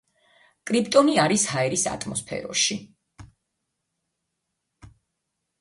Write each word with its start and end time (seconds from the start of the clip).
კრიპტონი 0.69 1.17
არის 1.23 1.43
ჰაერის 1.51 1.83
ატმოსფეროში. 1.93 2.79